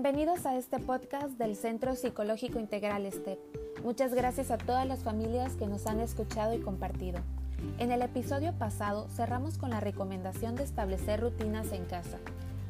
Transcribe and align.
Bienvenidos 0.00 0.46
a 0.46 0.56
este 0.56 0.78
podcast 0.78 1.30
del 1.38 1.56
Centro 1.56 1.96
Psicológico 1.96 2.60
Integral 2.60 3.10
STEP. 3.10 3.40
Muchas 3.82 4.14
gracias 4.14 4.52
a 4.52 4.56
todas 4.56 4.86
las 4.86 5.00
familias 5.00 5.56
que 5.56 5.66
nos 5.66 5.88
han 5.88 5.98
escuchado 5.98 6.54
y 6.54 6.60
compartido. 6.60 7.18
En 7.80 7.90
el 7.90 8.02
episodio 8.02 8.52
pasado 8.52 9.08
cerramos 9.08 9.58
con 9.58 9.70
la 9.70 9.80
recomendación 9.80 10.54
de 10.54 10.62
establecer 10.62 11.20
rutinas 11.20 11.72
en 11.72 11.84
casa, 11.84 12.18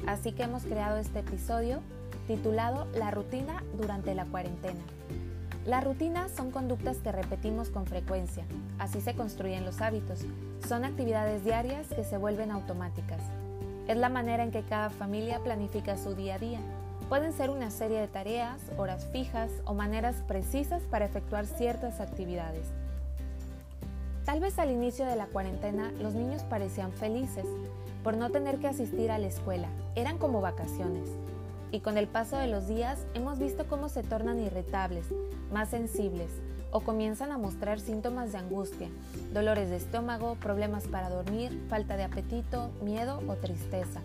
así 0.06 0.32
que 0.32 0.44
hemos 0.44 0.62
creado 0.62 0.96
este 0.96 1.18
episodio 1.18 1.80
titulado 2.26 2.86
La 2.94 3.10
rutina 3.10 3.62
durante 3.76 4.14
la 4.14 4.24
cuarentena. 4.24 4.80
Las 5.66 5.84
rutinas 5.84 6.30
son 6.30 6.50
conductas 6.50 6.96
que 6.96 7.12
repetimos 7.12 7.68
con 7.68 7.84
frecuencia, 7.84 8.46
así 8.78 9.02
se 9.02 9.12
construyen 9.12 9.66
los 9.66 9.82
hábitos. 9.82 10.20
Son 10.66 10.82
actividades 10.86 11.44
diarias 11.44 11.88
que 11.88 12.04
se 12.04 12.16
vuelven 12.16 12.50
automáticas. 12.50 13.20
Es 13.86 13.98
la 13.98 14.08
manera 14.08 14.44
en 14.44 14.50
que 14.50 14.62
cada 14.62 14.88
familia 14.88 15.40
planifica 15.40 15.98
su 15.98 16.14
día 16.14 16.36
a 16.36 16.38
día. 16.38 16.60
Pueden 17.08 17.32
ser 17.32 17.50
una 17.50 17.70
serie 17.70 18.00
de 18.00 18.08
tareas, 18.08 18.60
horas 18.76 19.06
fijas 19.12 19.50
o 19.64 19.74
maneras 19.74 20.16
precisas 20.26 20.82
para 20.82 21.06
efectuar 21.06 21.46
ciertas 21.46 22.00
actividades. 22.00 22.66
Tal 24.24 24.40
vez 24.40 24.58
al 24.58 24.70
inicio 24.70 25.06
de 25.06 25.16
la 25.16 25.26
cuarentena 25.26 25.90
los 26.00 26.14
niños 26.14 26.42
parecían 26.42 26.92
felices 26.92 27.46
por 28.04 28.16
no 28.16 28.30
tener 28.30 28.58
que 28.58 28.68
asistir 28.68 29.10
a 29.10 29.18
la 29.18 29.26
escuela, 29.26 29.68
eran 29.94 30.18
como 30.18 30.42
vacaciones 30.42 31.08
y 31.70 31.80
con 31.80 31.98
el 31.98 32.08
paso 32.08 32.36
de 32.36 32.46
los 32.46 32.68
días 32.68 32.98
hemos 33.14 33.38
visto 33.38 33.66
cómo 33.66 33.88
se 33.88 34.02
tornan 34.02 34.40
irritables, 34.40 35.06
más 35.52 35.68
sensibles 35.68 36.30
o 36.70 36.80
comienzan 36.80 37.32
a 37.32 37.38
mostrar 37.38 37.80
síntomas 37.80 38.32
de 38.32 38.38
angustia, 38.38 38.88
dolores 39.32 39.70
de 39.70 39.76
estómago, 39.76 40.34
problemas 40.36 40.86
para 40.86 41.08
dormir, 41.08 41.58
falta 41.68 41.96
de 41.96 42.04
apetito, 42.04 42.70
miedo 42.82 43.22
o 43.26 43.34
tristeza. 43.34 44.00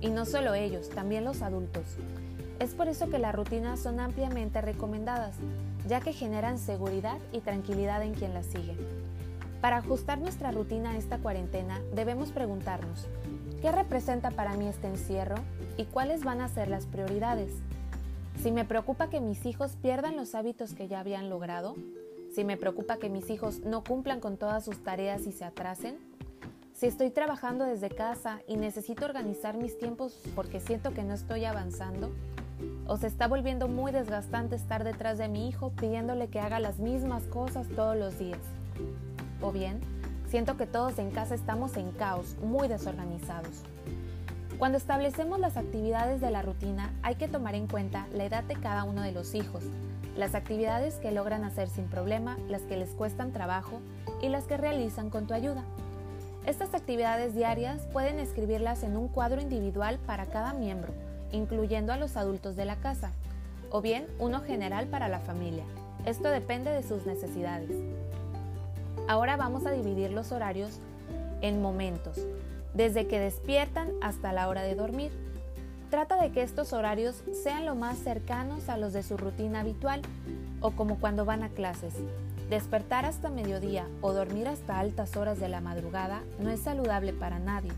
Y 0.00 0.08
no 0.08 0.24
solo 0.26 0.54
ellos, 0.54 0.90
también 0.90 1.24
los 1.24 1.42
adultos. 1.42 1.84
Es 2.58 2.74
por 2.74 2.88
eso 2.88 3.08
que 3.08 3.18
las 3.18 3.34
rutinas 3.34 3.80
son 3.80 4.00
ampliamente 4.00 4.60
recomendadas, 4.60 5.36
ya 5.86 6.00
que 6.00 6.12
generan 6.12 6.58
seguridad 6.58 7.18
y 7.32 7.40
tranquilidad 7.40 8.02
en 8.02 8.14
quien 8.14 8.34
las 8.34 8.46
sigue. 8.46 8.76
Para 9.60 9.78
ajustar 9.78 10.18
nuestra 10.18 10.52
rutina 10.52 10.92
a 10.92 10.96
esta 10.96 11.18
cuarentena 11.18 11.80
debemos 11.94 12.30
preguntarnos, 12.30 13.06
¿qué 13.60 13.72
representa 13.72 14.30
para 14.30 14.56
mí 14.56 14.68
este 14.68 14.86
encierro? 14.86 15.36
y 15.76 15.84
cuáles 15.84 16.24
van 16.24 16.40
a 16.40 16.48
ser 16.48 16.68
las 16.68 16.86
prioridades. 16.86 17.52
Si 18.42 18.50
me 18.50 18.64
preocupa 18.64 19.08
que 19.08 19.20
mis 19.20 19.44
hijos 19.46 19.76
pierdan 19.80 20.16
los 20.16 20.34
hábitos 20.34 20.74
que 20.74 20.88
ya 20.88 21.00
habían 21.00 21.30
logrado, 21.30 21.74
si 22.34 22.44
me 22.44 22.56
preocupa 22.56 22.98
que 22.98 23.08
mis 23.08 23.30
hijos 23.30 23.60
no 23.60 23.82
cumplan 23.82 24.20
con 24.20 24.36
todas 24.36 24.64
sus 24.64 24.82
tareas 24.82 25.26
y 25.26 25.32
se 25.32 25.44
atrasen, 25.44 25.96
si 26.76 26.84
estoy 26.86 27.10
trabajando 27.10 27.64
desde 27.64 27.88
casa 27.88 28.40
y 28.46 28.56
necesito 28.56 29.06
organizar 29.06 29.56
mis 29.56 29.78
tiempos 29.78 30.20
porque 30.34 30.60
siento 30.60 30.92
que 30.92 31.04
no 31.04 31.14
estoy 31.14 31.46
avanzando, 31.46 32.10
o 32.86 32.98
se 32.98 33.06
está 33.06 33.28
volviendo 33.28 33.66
muy 33.66 33.92
desgastante 33.92 34.56
estar 34.56 34.84
detrás 34.84 35.16
de 35.16 35.28
mi 35.28 35.48
hijo 35.48 35.70
pidiéndole 35.70 36.28
que 36.28 36.38
haga 36.38 36.60
las 36.60 36.78
mismas 36.78 37.22
cosas 37.24 37.66
todos 37.74 37.96
los 37.96 38.18
días. 38.18 38.40
O 39.40 39.52
bien, 39.52 39.80
siento 40.28 40.58
que 40.58 40.66
todos 40.66 40.98
en 40.98 41.10
casa 41.10 41.34
estamos 41.34 41.78
en 41.78 41.92
caos, 41.92 42.36
muy 42.42 42.68
desorganizados. 42.68 43.62
Cuando 44.58 44.76
establecemos 44.76 45.38
las 45.38 45.56
actividades 45.56 46.20
de 46.20 46.30
la 46.30 46.42
rutina 46.42 46.92
hay 47.02 47.14
que 47.14 47.28
tomar 47.28 47.54
en 47.54 47.68
cuenta 47.68 48.06
la 48.12 48.24
edad 48.24 48.44
de 48.44 48.54
cada 48.54 48.84
uno 48.84 49.00
de 49.00 49.12
los 49.12 49.34
hijos, 49.34 49.64
las 50.14 50.34
actividades 50.34 50.96
que 50.96 51.10
logran 51.10 51.44
hacer 51.44 51.70
sin 51.70 51.86
problema, 51.86 52.36
las 52.48 52.62
que 52.62 52.76
les 52.76 52.90
cuestan 52.90 53.32
trabajo 53.32 53.80
y 54.20 54.28
las 54.28 54.44
que 54.44 54.58
realizan 54.58 55.08
con 55.08 55.26
tu 55.26 55.32
ayuda. 55.32 55.64
Estas 56.46 56.74
actividades 56.74 57.34
diarias 57.34 57.82
pueden 57.92 58.20
escribirlas 58.20 58.84
en 58.84 58.96
un 58.96 59.08
cuadro 59.08 59.40
individual 59.40 59.98
para 60.06 60.26
cada 60.26 60.52
miembro, 60.52 60.92
incluyendo 61.32 61.92
a 61.92 61.96
los 61.96 62.16
adultos 62.16 62.54
de 62.54 62.64
la 62.64 62.76
casa, 62.76 63.10
o 63.70 63.82
bien 63.82 64.06
uno 64.20 64.40
general 64.42 64.86
para 64.86 65.08
la 65.08 65.18
familia. 65.18 65.64
Esto 66.04 66.28
depende 66.28 66.70
de 66.70 66.84
sus 66.84 67.04
necesidades. 67.04 67.72
Ahora 69.08 69.36
vamos 69.36 69.66
a 69.66 69.72
dividir 69.72 70.12
los 70.12 70.30
horarios 70.30 70.78
en 71.40 71.60
momentos, 71.60 72.24
desde 72.74 73.08
que 73.08 73.18
despiertan 73.18 73.90
hasta 74.00 74.32
la 74.32 74.48
hora 74.48 74.62
de 74.62 74.76
dormir. 74.76 75.10
Trata 75.90 76.14
de 76.22 76.30
que 76.30 76.44
estos 76.44 76.72
horarios 76.72 77.24
sean 77.42 77.66
lo 77.66 77.74
más 77.74 77.98
cercanos 77.98 78.68
a 78.68 78.76
los 78.76 78.92
de 78.92 79.02
su 79.02 79.16
rutina 79.16 79.60
habitual 79.60 80.00
o 80.60 80.70
como 80.70 81.00
cuando 81.00 81.24
van 81.24 81.42
a 81.42 81.48
clases. 81.48 81.94
Despertar 82.50 83.04
hasta 83.04 83.28
mediodía 83.28 83.88
o 84.00 84.12
dormir 84.12 84.46
hasta 84.46 84.78
altas 84.78 85.16
horas 85.16 85.40
de 85.40 85.48
la 85.48 85.60
madrugada 85.60 86.22
no 86.38 86.50
es 86.50 86.60
saludable 86.60 87.12
para 87.12 87.40
nadie. 87.40 87.72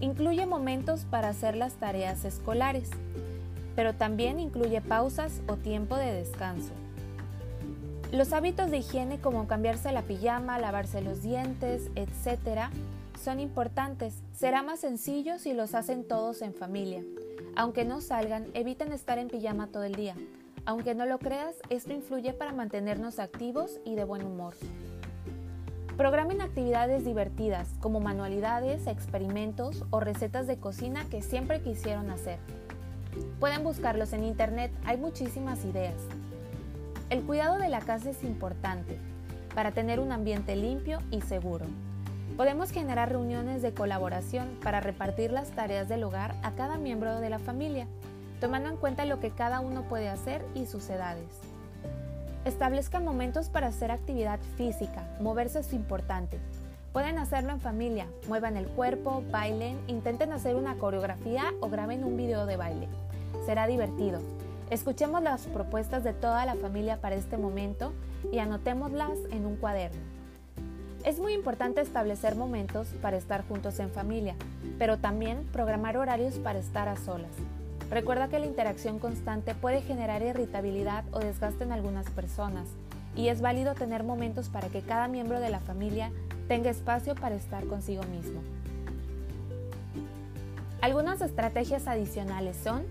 Incluye 0.00 0.46
momentos 0.46 1.04
para 1.04 1.28
hacer 1.28 1.54
las 1.54 1.74
tareas 1.74 2.24
escolares, 2.24 2.88
pero 3.76 3.94
también 3.94 4.40
incluye 4.40 4.80
pausas 4.80 5.42
o 5.46 5.56
tiempo 5.56 5.96
de 5.96 6.12
descanso. 6.12 6.72
Los 8.12 8.32
hábitos 8.32 8.70
de 8.70 8.78
higiene 8.78 9.18
como 9.18 9.46
cambiarse 9.46 9.92
la 9.92 10.02
pijama, 10.02 10.58
lavarse 10.58 11.02
los 11.02 11.22
dientes, 11.22 11.90
etc., 11.96 12.70
son 13.22 13.40
importantes. 13.40 14.14
Será 14.32 14.62
más 14.62 14.80
sencillo 14.80 15.38
si 15.38 15.52
los 15.52 15.74
hacen 15.74 16.06
todos 16.06 16.40
en 16.42 16.54
familia. 16.54 17.02
Aunque 17.56 17.84
no 17.84 18.00
salgan, 18.00 18.46
eviten 18.54 18.92
estar 18.92 19.18
en 19.18 19.28
pijama 19.28 19.66
todo 19.68 19.84
el 19.84 19.94
día. 19.94 20.14
Aunque 20.66 20.94
no 20.94 21.04
lo 21.04 21.18
creas, 21.18 21.56
esto 21.68 21.92
influye 21.92 22.32
para 22.32 22.52
mantenernos 22.52 23.18
activos 23.18 23.80
y 23.84 23.96
de 23.96 24.04
buen 24.04 24.24
humor. 24.24 24.54
Programen 25.98 26.40
actividades 26.40 27.04
divertidas 27.04 27.68
como 27.80 28.00
manualidades, 28.00 28.86
experimentos 28.86 29.84
o 29.90 30.00
recetas 30.00 30.46
de 30.46 30.56
cocina 30.56 31.04
que 31.10 31.20
siempre 31.20 31.60
quisieron 31.60 32.10
hacer. 32.10 32.38
Pueden 33.38 33.62
buscarlos 33.62 34.14
en 34.14 34.24
internet, 34.24 34.72
hay 34.86 34.96
muchísimas 34.96 35.64
ideas. 35.66 35.94
El 37.10 37.22
cuidado 37.22 37.58
de 37.58 37.68
la 37.68 37.80
casa 37.80 38.10
es 38.10 38.24
importante 38.24 38.98
para 39.54 39.72
tener 39.72 40.00
un 40.00 40.12
ambiente 40.12 40.56
limpio 40.56 40.98
y 41.10 41.20
seguro. 41.20 41.66
Podemos 42.38 42.72
generar 42.72 43.10
reuniones 43.10 43.60
de 43.60 43.74
colaboración 43.74 44.58
para 44.62 44.80
repartir 44.80 45.30
las 45.30 45.50
tareas 45.50 45.88
del 45.88 46.02
hogar 46.04 46.34
a 46.42 46.52
cada 46.52 46.78
miembro 46.78 47.20
de 47.20 47.30
la 47.30 47.38
familia, 47.38 47.86
tomando 48.44 48.68
en 48.68 48.76
cuenta 48.76 49.06
lo 49.06 49.20
que 49.20 49.30
cada 49.30 49.60
uno 49.60 49.84
puede 49.84 50.10
hacer 50.10 50.44
y 50.54 50.66
sus 50.66 50.90
edades. 50.90 51.24
Establezcan 52.44 53.02
momentos 53.02 53.48
para 53.48 53.68
hacer 53.68 53.90
actividad 53.90 54.38
física, 54.58 55.08
moverse 55.18 55.60
es 55.60 55.72
importante. 55.72 56.38
Pueden 56.92 57.16
hacerlo 57.16 57.52
en 57.52 57.60
familia, 57.62 58.06
muevan 58.28 58.58
el 58.58 58.66
cuerpo, 58.66 59.24
bailen, 59.30 59.78
intenten 59.86 60.30
hacer 60.30 60.56
una 60.56 60.74
coreografía 60.74 61.54
o 61.62 61.70
graben 61.70 62.04
un 62.04 62.18
video 62.18 62.44
de 62.44 62.58
baile. 62.58 62.86
Será 63.46 63.66
divertido. 63.66 64.20
Escuchemos 64.68 65.22
las 65.22 65.46
propuestas 65.46 66.04
de 66.04 66.12
toda 66.12 66.44
la 66.44 66.54
familia 66.54 67.00
para 67.00 67.14
este 67.14 67.38
momento 67.38 67.94
y 68.30 68.40
anotémoslas 68.40 69.16
en 69.30 69.46
un 69.46 69.56
cuaderno. 69.56 70.02
Es 71.02 71.18
muy 71.18 71.32
importante 71.32 71.80
establecer 71.80 72.36
momentos 72.36 72.88
para 73.00 73.16
estar 73.16 73.42
juntos 73.48 73.78
en 73.78 73.88
familia, 73.88 74.34
pero 74.78 74.98
también 74.98 75.48
programar 75.50 75.96
horarios 75.96 76.34
para 76.34 76.58
estar 76.58 76.90
a 76.90 76.98
solas. 76.98 77.32
Recuerda 77.90 78.28
que 78.28 78.38
la 78.38 78.46
interacción 78.46 78.98
constante 78.98 79.54
puede 79.54 79.82
generar 79.82 80.22
irritabilidad 80.22 81.04
o 81.12 81.18
desgaste 81.18 81.64
en 81.64 81.72
algunas 81.72 82.10
personas, 82.10 82.68
y 83.16 83.28
es 83.28 83.40
válido 83.40 83.74
tener 83.74 84.02
momentos 84.02 84.48
para 84.48 84.68
que 84.68 84.82
cada 84.82 85.08
miembro 85.08 85.40
de 85.40 85.50
la 85.50 85.60
familia 85.60 86.10
tenga 86.48 86.70
espacio 86.70 87.14
para 87.14 87.34
estar 87.34 87.66
consigo 87.66 88.02
mismo. 88.04 88.40
Algunas 90.80 91.20
estrategias 91.20 91.86
adicionales 91.86 92.56
son, 92.56 92.84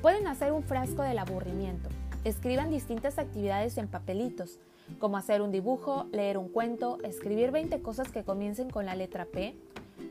pueden 0.00 0.26
hacer 0.26 0.52
un 0.52 0.62
frasco 0.62 1.02
del 1.02 1.18
aburrimiento, 1.18 1.88
escriban 2.24 2.70
distintas 2.70 3.18
actividades 3.18 3.76
en 3.78 3.88
papelitos, 3.88 4.58
como 4.98 5.18
hacer 5.18 5.42
un 5.42 5.52
dibujo, 5.52 6.06
leer 6.12 6.38
un 6.38 6.48
cuento, 6.48 6.98
escribir 7.04 7.50
20 7.50 7.82
cosas 7.82 8.10
que 8.10 8.24
comiencen 8.24 8.70
con 8.70 8.86
la 8.86 8.94
letra 8.94 9.26
P, 9.26 9.54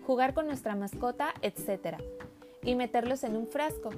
jugar 0.05 0.33
con 0.33 0.45
nuestra 0.45 0.75
mascota, 0.75 1.33
etc. 1.41 1.97
Y 2.67 2.75
meterlos 2.75 3.23
en 3.23 3.37
un 3.37 3.47
frasco. 3.47 3.91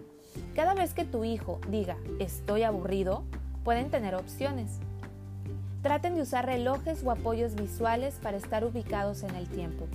Cada 0.54 0.75
vez 0.75 0.94
que 0.94 1.04
tu 1.04 1.24
hijo 1.24 1.60
diga 1.69 1.98
estoy 2.19 2.62
aburrido, 2.62 3.24
pueden 3.63 3.89
tener 3.89 4.13
opciones. 4.13 4.77
Traten 5.81 6.13
de 6.13 6.21
usar 6.21 6.45
relojes 6.45 7.04
o 7.04 7.10
apoyos 7.10 7.56
visuales 7.56 8.19
para 8.21 8.38
estar 8.38 8.63
ubicados 8.63 9.24
en 9.24 9.33
el 9.33 9.50
tiempo. 9.50 9.88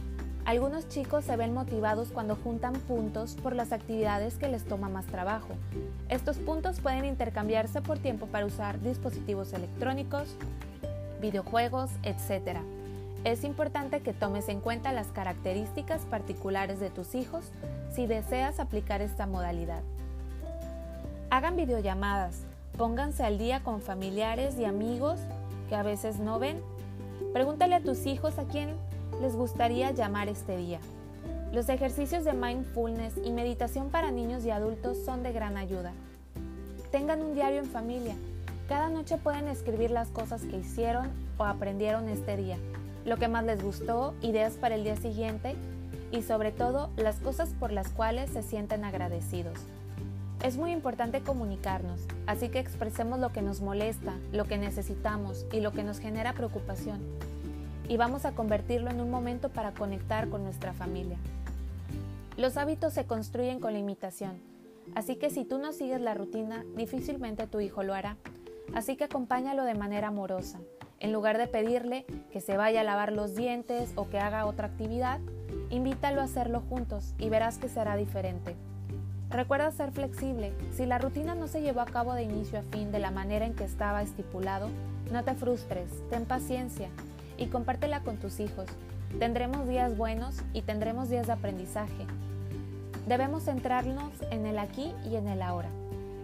Algunos 0.45 0.89
chicos 0.89 1.25
se 1.25 1.37
ven 1.37 1.55
motivados 1.55 2.09
cuando 2.09 2.35
juntan 2.35 2.73
puntos 2.73 3.37
por 3.41 3.55
las 3.55 3.71
actividades 3.71 4.39
que 4.39 4.49
les 4.49 4.65
toma 4.65 4.89
más 4.89 5.07
trabajo. 5.07 5.55
Estos 6.09 6.39
puntos 6.39 6.81
pueden 6.81 7.05
intercambiarse 7.05 7.81
por 7.81 8.01
tiempo 8.01 8.27
para 8.27 8.45
usar 8.45 8.81
dispositivos 8.81 9.53
electrónicos, 9.53 10.35
videojuegos, 11.21 11.93
etc. 12.03 12.59
Es 13.25 13.43
importante 13.43 14.01
que 14.01 14.13
tomes 14.13 14.51
en 14.51 14.61
cuenta 14.61 14.93
las 14.93 15.07
características 15.07 16.03
particulares 16.03 16.79
de 16.79 16.91
tus 16.91 17.15
hijos 17.15 17.47
si 17.95 18.07
deseas 18.07 18.61
aplicar 18.61 19.01
esta 19.01 19.27
modalidad. 19.27 19.83
Hagan 21.31 21.57
videollamadas, 21.57 22.43
pónganse 22.77 23.25
al 23.25 23.39
día 23.39 23.63
con 23.63 23.81
familiares 23.81 24.59
y 24.59 24.67
amigos 24.67 25.19
que 25.71 25.75
a 25.75 25.83
veces 25.83 26.19
no 26.19 26.39
ven. 26.39 26.61
Pregúntale 27.33 27.77
a 27.77 27.81
tus 27.81 28.05
hijos 28.05 28.39
a 28.39 28.45
quién 28.45 28.69
les 29.23 29.35
gustaría 29.35 29.91
llamar 29.93 30.29
este 30.29 30.59
día. 30.59 30.81
Los 31.51 31.71
ejercicios 31.71 32.25
de 32.25 32.35
mindfulness 32.35 33.15
y 33.25 33.31
meditación 33.31 33.89
para 33.89 34.11
niños 34.11 34.45
y 34.45 34.51
adultos 34.51 34.99
son 35.03 35.23
de 35.23 35.33
gran 35.33 35.57
ayuda. 35.57 35.93
Tengan 36.91 37.23
un 37.23 37.35
diario 37.35 37.61
en 37.61 37.71
familia. 37.71 38.17
Cada 38.69 38.91
noche 38.91 39.17
pueden 39.17 39.49
escribir 39.49 39.91
las 39.91 40.09
cosas 40.09 40.43
que 40.43 40.59
hicieron 40.59 41.09
o 41.39 41.45
aprendieron 41.45 42.09
este 42.09 42.37
día, 42.37 42.57
lo 43.05 43.17
que 43.17 43.29
más 43.29 43.45
les 43.45 43.63
gustó, 43.63 44.15
ideas 44.23 44.55
para 44.55 44.75
el 44.75 44.85
día 44.85 44.97
siguiente 44.97 45.57
y 46.11 46.23
sobre 46.23 46.53
todo 46.53 46.91
las 46.97 47.17
cosas 47.21 47.51
por 47.59 47.73
las 47.73 47.89
cuales 47.91 48.31
se 48.31 48.43
sienten 48.43 48.85
agradecidos. 48.85 49.59
Es 50.43 50.57
muy 50.57 50.73
importante 50.73 51.23
comunicarnos, 51.23 52.01
así 52.27 52.49
que 52.49 52.59
expresemos 52.59 53.19
lo 53.19 53.33
que 53.33 53.43
nos 53.43 53.61
molesta, 53.61 54.15
lo 54.33 54.45
que 54.45 54.59
necesitamos 54.59 55.47
y 55.53 55.61
lo 55.61 55.73
que 55.73 55.85
nos 55.85 55.99
genera 55.99 56.35
preocupación. 56.35 57.01
Y 57.89 57.97
vamos 57.97 58.25
a 58.25 58.33
convertirlo 58.33 58.91
en 58.91 59.01
un 59.01 59.11
momento 59.11 59.49
para 59.49 59.73
conectar 59.73 60.29
con 60.29 60.45
nuestra 60.45 60.73
familia. 60.73 61.19
Los 62.37 62.57
hábitos 62.57 62.93
se 62.93 63.07
construyen 63.07 63.61
con 63.61 63.73
la 63.73 63.79
imitación, 63.79 64.39
así 64.95 65.17
que 65.17 65.31
si 65.31 65.45
tú 65.45 65.59
no 65.59 65.73
sigues 65.73 66.01
la 66.01 66.15
rutina, 66.15 66.65
difícilmente 66.77 67.47
tu 67.47 67.61
hijo 67.61 67.83
lo 67.83 67.95
hará. 67.95 68.17
Así 68.75 68.97
que 68.97 69.05
acompáñalo 69.05 69.65
de 69.65 69.75
manera 69.75 70.09
amorosa. 70.09 70.59
En 71.05 71.13
lugar 71.13 71.37
de 71.37 71.47
pedirle 71.47 72.07
que 72.33 72.41
se 72.41 72.57
vaya 72.57 72.81
a 72.81 72.83
lavar 72.83 73.13
los 73.13 73.35
dientes 73.35 73.93
o 73.95 74.09
que 74.09 74.19
haga 74.19 74.47
otra 74.47 74.69
actividad, 74.69 75.21
invítalo 75.69 76.23
a 76.23 76.25
hacerlo 76.25 76.63
juntos 76.67 77.13
y 77.19 77.29
verás 77.29 77.59
que 77.59 77.69
será 77.69 77.95
diferente. 77.95 78.57
Recuerda 79.29 79.71
ser 79.71 79.93
flexible. 79.93 80.55
Si 80.73 80.87
la 80.87 80.97
rutina 80.97 81.35
no 81.35 81.47
se 81.47 81.61
llevó 81.61 81.83
a 81.83 81.85
cabo 81.85 82.15
de 82.15 82.23
inicio 82.23 82.59
a 82.59 82.63
fin 82.63 82.91
de 82.91 83.01
la 83.01 83.11
manera 83.11 83.45
en 83.45 83.53
que 83.53 83.65
estaba 83.65 84.01
estipulado, 84.01 84.71
no 85.13 85.23
te 85.25 85.35
frustres, 85.35 85.91
ten 86.09 86.25
paciencia 86.25 86.89
y 87.37 87.49
compártela 87.49 88.01
con 88.01 88.17
tus 88.17 88.41
hijos. 88.41 88.65
Tendremos 89.19 89.69
días 89.69 89.99
buenos 89.99 90.37
y 90.55 90.63
tendremos 90.63 91.11
días 91.11 91.27
de 91.27 91.35
aprendizaje. 91.35 92.07
Debemos 93.07 93.45
centrarnos 93.45 94.11
en 94.31 94.47
el 94.47 94.59
aquí 94.59 94.95
y 95.05 95.17
en 95.17 95.29
el 95.29 95.43
ahora. 95.43 95.69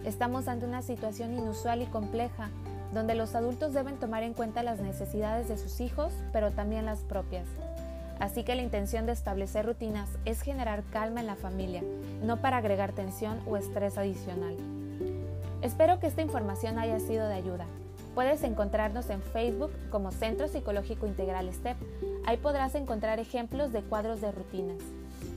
Estamos 0.05 0.47
ante 0.47 0.65
una 0.65 0.81
situación 0.81 1.35
inusual 1.35 1.83
y 1.83 1.85
compleja, 1.85 2.49
donde 2.93 3.15
los 3.15 3.35
adultos 3.35 3.73
deben 3.73 3.97
tomar 3.97 4.23
en 4.23 4.33
cuenta 4.33 4.63
las 4.63 4.79
necesidades 4.79 5.47
de 5.47 5.57
sus 5.57 5.79
hijos, 5.79 6.13
pero 6.33 6.51
también 6.51 6.85
las 6.85 6.99
propias. 6.99 7.45
Así 8.19 8.43
que 8.43 8.55
la 8.55 8.61
intención 8.61 9.05
de 9.05 9.13
establecer 9.13 9.65
rutinas 9.65 10.09
es 10.25 10.41
generar 10.41 10.83
calma 10.91 11.21
en 11.21 11.27
la 11.27 11.35
familia, 11.35 11.81
no 12.23 12.37
para 12.37 12.57
agregar 12.57 12.91
tensión 12.91 13.39
o 13.47 13.57
estrés 13.57 13.97
adicional. 13.97 14.55
Espero 15.61 15.99
que 15.99 16.07
esta 16.07 16.21
información 16.21 16.77
haya 16.77 16.99
sido 16.99 17.27
de 17.27 17.35
ayuda. 17.35 17.65
Puedes 18.13 18.43
encontrarnos 18.43 19.09
en 19.09 19.21
Facebook 19.21 19.71
como 19.89 20.11
Centro 20.11 20.47
Psicológico 20.47 21.07
Integral 21.07 21.51
STEP. 21.51 21.77
Ahí 22.25 22.37
podrás 22.37 22.75
encontrar 22.75 23.19
ejemplos 23.19 23.71
de 23.71 23.81
cuadros 23.81 24.21
de 24.21 24.31
rutinas. 24.31 24.77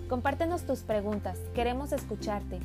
Compártenos 0.08 0.64
tus 0.64 0.80
preguntas, 0.80 1.38
queremos 1.54 1.92
escucharte. 1.92 2.58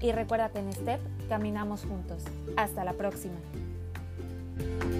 Y 0.00 0.10
recuerda 0.10 0.48
que 0.48 0.58
en 0.58 0.72
STEP 0.72 1.00
caminamos 1.28 1.84
juntos. 1.84 2.24
Hasta 2.56 2.84
la 2.84 2.92
próxima. 2.92 3.36
Bye. 4.58 4.91